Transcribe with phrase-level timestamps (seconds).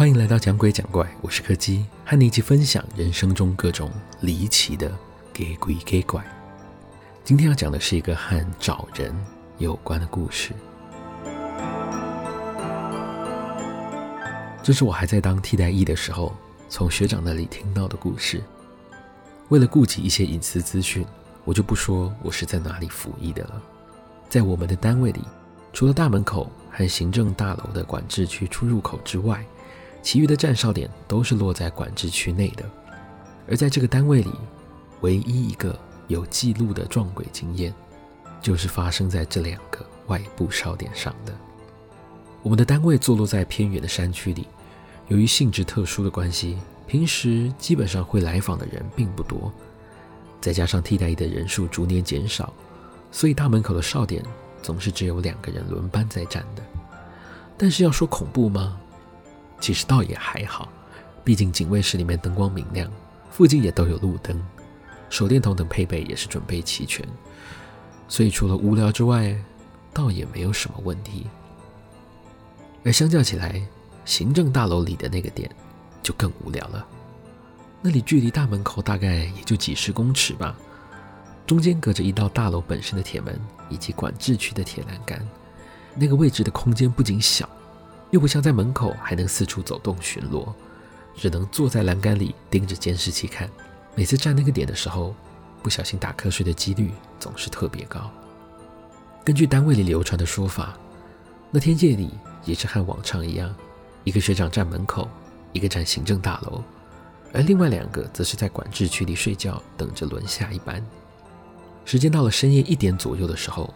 [0.00, 3.90] 欢迎来到讲鬼讲怪，我是柯基，和你一起分享人生中各种
[4.22, 4.90] 离奇的
[5.30, 6.24] 给鬼给怪。
[7.22, 9.14] 今天要讲的是一个和找人
[9.58, 10.54] 有关的故事。
[14.62, 16.34] 这是我还在当替代役的时候，
[16.66, 18.42] 从学长那里听到的故事。
[19.50, 21.04] 为了顾及一些隐私资讯，
[21.44, 23.62] 我就不说我是在哪里服役的了。
[24.30, 25.20] 在我们的单位里，
[25.74, 29.44] 除了大门口和行政大楼的管制区出入口之外，
[30.02, 32.64] 其余的站哨点都是落在管制区内的，
[33.48, 34.30] 而在这个单位里，
[35.02, 37.72] 唯一一个有记录的撞鬼经验，
[38.40, 41.32] 就是发生在这两个外部哨点上的。
[42.42, 44.48] 我们的单位坐落在偏远的山区里，
[45.08, 49.52] 由于性质特殊的关系，平时基本上会来访的人并不多，
[50.40, 52.52] 再加上替代役的人数逐年减少，
[53.12, 54.24] 所以大门口的哨点
[54.62, 56.62] 总是只有两个人轮班在站的。
[57.58, 58.80] 但是要说恐怖吗？
[59.60, 60.68] 其实倒也还好，
[61.22, 62.90] 毕竟警卫室里面灯光明亮，
[63.30, 64.42] 附近也都有路灯，
[65.10, 67.06] 手电筒等配备也是准备齐全，
[68.08, 69.36] 所以除了无聊之外，
[69.92, 71.26] 倒也没有什么问题。
[72.84, 73.60] 而相较起来，
[74.06, 75.50] 行政大楼里的那个点
[76.02, 76.86] 就更无聊了。
[77.82, 80.56] 那里距离大门口大概也就几十公尺吧，
[81.46, 85.26] 中间隔着一道大楼本身的铁门以及管制区的铁栏杆，
[85.94, 87.46] 那个位置的空间不仅小。
[88.10, 90.52] 又不像在门口还能四处走动巡逻，
[91.16, 93.48] 只能坐在栏杆里盯着监视器看。
[93.94, 95.14] 每次站那个点的时候，
[95.62, 98.10] 不小心打瞌睡的几率总是特别高。
[99.24, 100.76] 根据单位里流传的说法，
[101.50, 102.10] 那天夜里
[102.44, 103.54] 也是和往常一样，
[104.04, 105.08] 一个学长站门口，
[105.52, 106.62] 一个站行政大楼，
[107.32, 110.84] 而另外两个则是在管制区里睡觉，等着轮下一班。
[111.84, 113.72] 时间到了深夜一点左右的时候，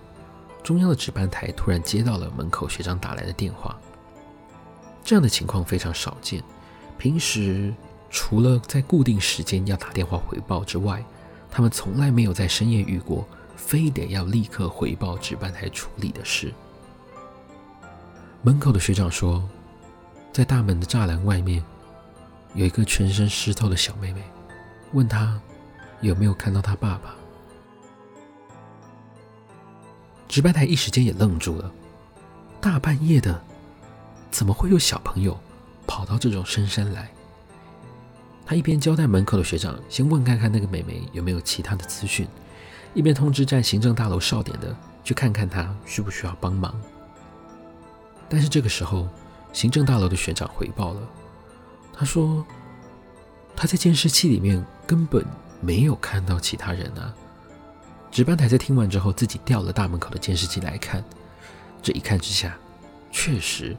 [0.63, 3.79] 中央的值班台突然接到了门口学长打来的电话。
[5.05, 6.43] 这样的情况非常少见。
[6.97, 7.73] 平时
[8.09, 11.05] 除了在固定时间要打电话回报之外，
[11.51, 16.53] 他们从来没有在深夜遇过非得要立刻回报值班台处理的事。
[18.43, 19.47] 门口的学长说，
[20.33, 21.63] 在大门的栅栏外面
[22.55, 24.23] 有一个全身湿透的小妹妹，
[24.93, 25.41] 问他
[26.01, 27.15] 有没有看到他爸爸。
[30.29, 31.71] 值班台一时间也愣住了，
[32.61, 33.43] 大半夜的。
[34.35, 35.39] 怎么会有小朋友
[35.87, 37.09] 跑到这种深山来？
[38.45, 42.27] 他一边交代门口的学长先问看看那个妹妹有没有其他的资讯，
[42.95, 46.75] 一边通知站行政大楼哨点的去看看她需不需要帮忙。
[48.29, 49.09] 但是这个时候，
[49.53, 51.01] 行政大楼的学长回报了，
[51.93, 52.45] 他说
[53.55, 55.25] 他在监视器里面根本
[55.61, 57.15] 没有看到其他人啊。
[58.11, 61.05] 值班台在听完之后，自己调了大门口的监视器来看，
[61.81, 62.59] 这一看之下，
[63.13, 63.77] 确实。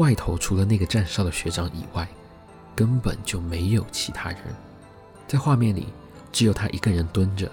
[0.00, 2.08] 外头除了那个站哨的学长以外，
[2.74, 4.38] 根本就没有其他人。
[5.28, 5.88] 在画面里，
[6.32, 7.52] 只有他一个人蹲着，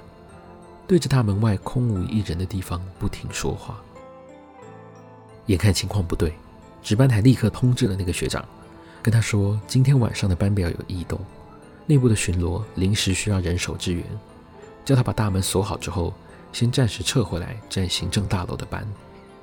[0.87, 3.77] 对着大门外空无一人的地方不停说话。
[5.47, 6.33] 眼看情况不对，
[6.81, 8.43] 值班台立刻通知了那个学长，
[9.03, 11.19] 跟他说今天晚上的班表有异动，
[11.85, 14.05] 内部的巡逻临时需要人手支援，
[14.85, 16.13] 叫他把大门锁好之后，
[16.53, 18.87] 先暂时撤回来站行政大楼的班，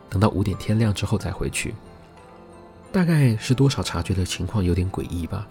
[0.08, 1.74] 等到五点天亮之后再回去。
[2.94, 5.44] 大概是多少察觉的情况有点诡异吧，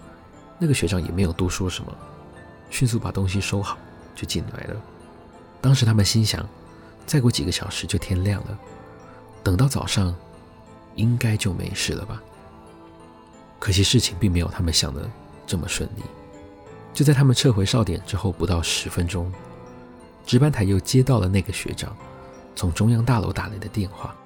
[0.58, 1.94] 那个学长也没有多说什么，
[2.70, 3.76] 迅速把东西收好
[4.14, 4.80] 就进来了。
[5.60, 6.48] 当时他们心想，
[7.04, 8.58] 再过几个小时就天亮了，
[9.42, 10.16] 等到早上
[10.94, 12.22] 应该就没事了吧。
[13.58, 15.06] 可惜事情并没有他们想的
[15.46, 16.02] 这么顺利。
[16.94, 19.30] 就在他们撤回哨点之后不到十分钟，
[20.24, 21.94] 值班台又接到了那个学长
[22.56, 24.16] 从中央大楼打来的电话。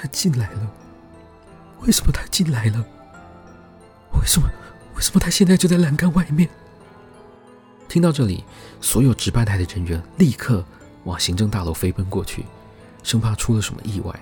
[0.00, 0.70] 他进来了，
[1.80, 2.84] 为什么他进来了？
[4.12, 4.48] 为什么？
[4.94, 6.48] 为什么他现在就在栏杆外面？
[7.88, 8.44] 听到这里，
[8.80, 10.64] 所有值班台的人员立刻
[11.04, 12.44] 往行政大楼飞奔过去，
[13.02, 14.14] 生怕出了什么意外。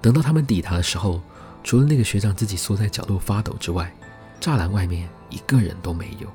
[0.00, 1.20] 等到他们抵达的时候，
[1.64, 3.92] 除了那个学长自己缩在角落发抖之外，
[4.40, 6.28] 栅栏外面一个人都没有。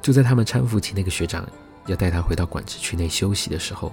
[0.00, 1.46] 就在他们搀扶起那个学长，
[1.86, 3.92] 要带他回到管制区内休息的时候，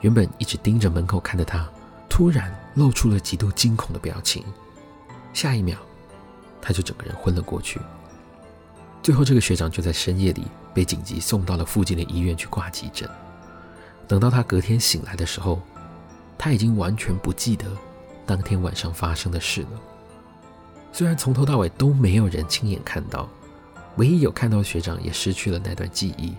[0.00, 1.66] 原本一直盯着门口看的他。
[2.10, 4.44] 突然露出了极度惊恐的表情，
[5.32, 5.78] 下一秒，
[6.60, 7.80] 他就整个人昏了过去。
[9.02, 10.42] 最后，这个学长就在深夜里
[10.74, 13.08] 被紧急送到了附近的医院去挂急诊。
[14.06, 15.62] 等到他隔天醒来的时候，
[16.36, 17.64] 他已经完全不记得
[18.26, 19.80] 当天晚上发生的事了。
[20.92, 23.26] 虽然从头到尾都没有人亲眼看到，
[23.96, 26.34] 唯一有看到的学长也失去了那段记忆，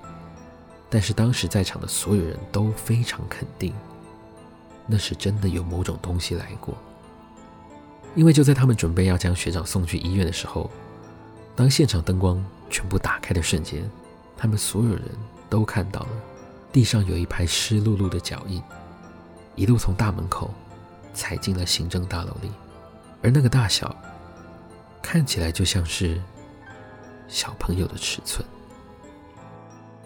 [0.89, 3.73] 但是当时在场的所有人都非常肯定。
[4.91, 6.75] 那是真的有某种东西来过。
[8.13, 10.69] 因为就在他们准备要将学长送去医院的时候，
[11.55, 13.89] 当现场灯光全部打开的瞬间，
[14.35, 15.03] 他们所有人
[15.49, 16.09] 都看到了
[16.73, 18.61] 地上有一排湿漉漉的脚印，
[19.55, 20.53] 一路从大门口
[21.13, 22.51] 踩进了行政大楼里，
[23.21, 23.95] 而那个大小
[25.01, 26.21] 看起来就像是
[27.29, 28.45] 小朋友的尺寸。